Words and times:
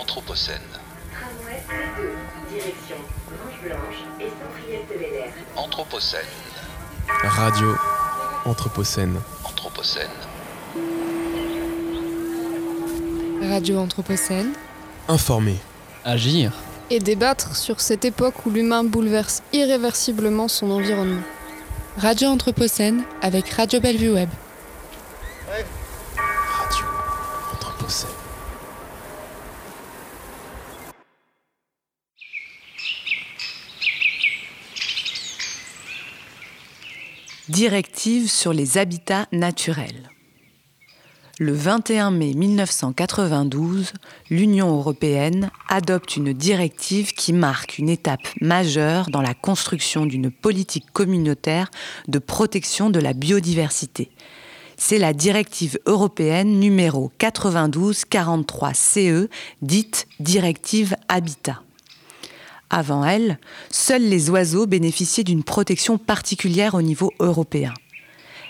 Anthropocène. 0.00 0.56
Tramway 1.12 1.60
C2, 1.68 2.54
direction 2.54 2.96
Manche-Blanche 3.30 4.00
et 4.18 4.28
Saint-Priest-de-Bel-Air. 4.28 5.32
Anthropocène. 5.56 6.20
Radio 7.22 7.74
Anthropocène. 8.46 9.20
Anthropocène. 9.44 10.08
Radio 13.42 13.78
Anthropocène. 13.78 14.54
Informer. 15.08 15.58
Agir. 16.06 16.52
Et 16.88 16.98
débattre 16.98 17.54
sur 17.54 17.82
cette 17.82 18.06
époque 18.06 18.46
où 18.46 18.50
l'humain 18.50 18.84
bouleverse 18.84 19.42
irréversiblement 19.52 20.48
son 20.48 20.70
environnement. 20.70 21.22
Radio 21.98 22.28
Anthropocène 22.30 23.04
avec 23.20 23.50
Radio 23.50 23.80
Bellevue 23.80 24.14
Web. 24.14 24.30
Radio 26.16 26.86
Anthropocène. 27.52 28.08
Directive 37.50 38.30
sur 38.30 38.52
les 38.52 38.78
habitats 38.78 39.26
naturels. 39.32 40.08
Le 41.40 41.52
21 41.52 42.12
mai 42.12 42.32
1992, 42.32 43.92
l'Union 44.30 44.76
européenne 44.76 45.50
adopte 45.68 46.16
une 46.16 46.32
directive 46.32 47.12
qui 47.12 47.32
marque 47.32 47.78
une 47.78 47.88
étape 47.88 48.22
majeure 48.40 49.10
dans 49.10 49.20
la 49.20 49.34
construction 49.34 50.06
d'une 50.06 50.30
politique 50.30 50.92
communautaire 50.92 51.72
de 52.06 52.20
protection 52.20 52.88
de 52.88 53.00
la 53.00 53.14
biodiversité. 53.14 54.12
C'est 54.76 54.98
la 54.98 55.12
directive 55.12 55.76
européenne 55.86 56.60
numéro 56.60 57.10
92-43 57.18 58.74
CE, 58.74 59.28
dite 59.60 60.06
directive 60.20 60.94
Habitat. 61.08 61.60
Avant 62.70 63.04
elle, 63.04 63.38
seuls 63.70 64.08
les 64.08 64.30
oiseaux 64.30 64.66
bénéficiaient 64.66 65.24
d'une 65.24 65.42
protection 65.42 65.98
particulière 65.98 66.74
au 66.74 66.82
niveau 66.82 67.12
européen. 67.18 67.74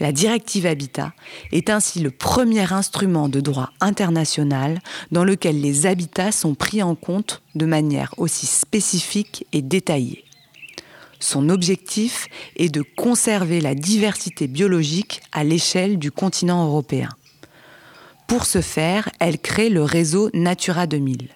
La 0.00 0.12
directive 0.12 0.66
Habitat 0.66 1.12
est 1.52 1.70
ainsi 1.70 2.00
le 2.00 2.10
premier 2.10 2.72
instrument 2.72 3.28
de 3.28 3.40
droit 3.40 3.70
international 3.80 4.80
dans 5.12 5.24
lequel 5.24 5.60
les 5.60 5.86
habitats 5.86 6.32
sont 6.32 6.54
pris 6.54 6.82
en 6.82 6.94
compte 6.94 7.42
de 7.54 7.66
manière 7.66 8.12
aussi 8.16 8.46
spécifique 8.46 9.46
et 9.52 9.62
détaillée. 9.62 10.24
Son 11.20 11.48
objectif 11.50 12.26
est 12.56 12.68
de 12.68 12.82
conserver 12.82 13.60
la 13.60 13.76
diversité 13.76 14.48
biologique 14.48 15.22
à 15.30 15.44
l'échelle 15.44 15.98
du 15.98 16.10
continent 16.10 16.66
européen. 16.66 17.08
Pour 18.26 18.44
ce 18.44 18.60
faire, 18.60 19.08
elle 19.20 19.38
crée 19.38 19.68
le 19.68 19.84
réseau 19.84 20.30
Natura 20.34 20.86
2000. 20.86 21.28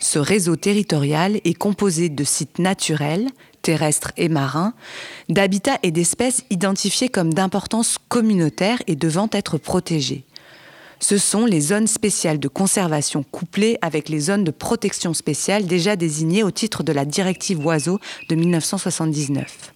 Ce 0.00 0.18
réseau 0.18 0.56
territorial 0.56 1.40
est 1.44 1.54
composé 1.54 2.08
de 2.08 2.24
sites 2.24 2.58
naturels, 2.58 3.28
terrestres 3.62 4.12
et 4.16 4.30
marins, 4.30 4.72
d'habitats 5.28 5.78
et 5.82 5.90
d'espèces 5.90 6.42
identifiés 6.48 7.10
comme 7.10 7.34
d'importance 7.34 7.98
communautaire 8.08 8.82
et 8.86 8.96
devant 8.96 9.28
être 9.32 9.58
protégés. 9.58 10.24
Ce 11.00 11.18
sont 11.18 11.46
les 11.46 11.60
zones 11.60 11.86
spéciales 11.86 12.40
de 12.40 12.48
conservation 12.48 13.22
couplées 13.22 13.78
avec 13.82 14.08
les 14.08 14.20
zones 14.20 14.44
de 14.44 14.50
protection 14.50 15.14
spéciale 15.14 15.66
déjà 15.66 15.96
désignées 15.96 16.44
au 16.44 16.50
titre 16.50 16.82
de 16.82 16.92
la 16.92 17.04
directive 17.04 17.64
Oiseaux 17.64 18.00
de 18.28 18.34
1979. 18.34 19.72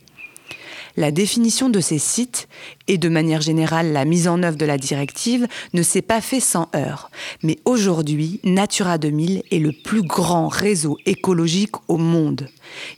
La 0.96 1.10
définition 1.10 1.70
de 1.70 1.80
ces 1.80 1.98
sites 1.98 2.48
et 2.86 2.98
de 2.98 3.08
manière 3.08 3.40
générale 3.40 3.92
la 3.92 4.04
mise 4.04 4.28
en 4.28 4.42
œuvre 4.42 4.56
de 4.56 4.64
la 4.64 4.78
directive 4.78 5.48
ne 5.72 5.82
s'est 5.82 6.02
pas 6.02 6.20
fait 6.20 6.40
sans 6.40 6.68
heurts. 6.74 7.10
Mais 7.42 7.58
aujourd'hui, 7.64 8.40
Natura 8.44 8.98
2000 8.98 9.42
est 9.50 9.58
le 9.58 9.72
plus 9.72 10.02
grand 10.02 10.46
réseau 10.46 10.96
écologique 11.04 11.74
au 11.88 11.96
monde. 11.96 12.48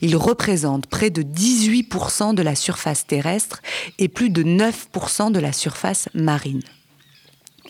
Il 0.01 0.15
représente 0.15 0.85
près 0.85 1.09
de 1.09 1.23
18% 1.23 2.35
de 2.35 2.43
la 2.43 2.55
surface 2.55 3.07
terrestre 3.07 3.61
et 3.97 4.07
plus 4.07 4.29
de 4.29 4.43
9% 4.43 5.31
de 5.31 5.39
la 5.39 5.51
surface 5.51 6.09
marine. 6.13 6.63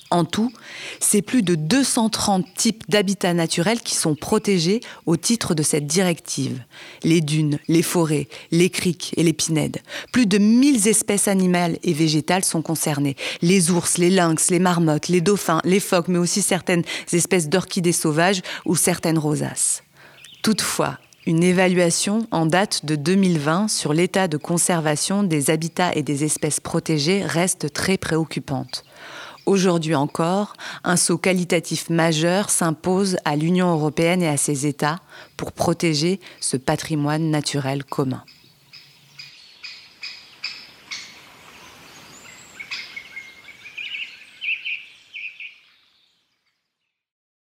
En 0.10 0.26
tout, 0.26 0.52
c'est 1.00 1.22
plus 1.22 1.44
de 1.44 1.56
230 1.56 2.46
types 2.56 2.84
d'habitats 2.90 3.34
naturels 3.34 3.82
qui 3.82 3.96
sont 3.96 4.16
protégés 4.16 4.82
au 5.06 5.18
titre 5.18 5.54
de 5.54 5.64
cette 5.64 5.86
directive. 5.86 6.64
Les 7.04 7.22
dunes, 7.22 7.60
les 7.68 7.82
forêts, 7.82 8.28
les 8.52 8.70
criques 8.70 9.14
et 9.18 9.24
les 9.24 9.34
pinèdes. 9.34 9.82
Plus 10.12 10.26
de 10.26 10.38
1000 10.38 10.88
espèces 10.88 11.28
animales 11.28 11.78
et 11.84 11.94
végétales 11.94 12.46
sont 12.46 12.62
concernées. 12.62 13.16
Les 13.42 13.72
ours, 13.72 13.98
les 13.98 14.10
lynx, 14.10 14.50
les 14.50 14.60
marmottes, 14.60 15.08
les 15.10 15.22
dauphins, 15.22 15.62
les 15.64 15.80
phoques, 15.80 16.08
mais 16.08 16.20
aussi 16.20 16.42
certaines 16.42 16.84
espèces 17.12 17.50
d'orchidées 17.50 17.92
sauvages 17.92 18.42
ou 18.66 18.76
certaines 18.76 19.20
rosaces. 19.20 19.84
Toutefois, 20.42 20.98
une 21.28 21.44
évaluation 21.44 22.26
en 22.32 22.46
date 22.46 22.86
de 22.86 22.96
2020 22.96 23.68
sur 23.68 23.94
l'état 23.94 24.30
de 24.30 24.38
conservation 24.38 25.24
des 25.24 25.50
habitats 25.50 25.94
et 25.94 26.02
des 26.02 26.24
espèces 26.24 26.62
protégées 26.62 27.22
reste 27.22 27.74
très 27.74 27.98
préoccupante. 27.98 28.86
Aujourd'hui 29.48 29.96
encore, 29.96 30.56
un 30.84 30.98
saut 30.98 31.18
qualitatif 31.18 31.90
majeur 31.90 32.50
s'impose 32.50 33.16
à 33.24 33.38
l'Union 33.38 33.72
européenne 33.72 34.22
et 34.22 34.28
à 34.28 34.36
ses 34.36 34.68
États 34.68 34.98
pour 35.38 35.54
protéger 35.54 36.20
ce 36.42 36.58
patrimoine 36.58 37.32
naturel 37.32 37.86
commun. 37.86 38.26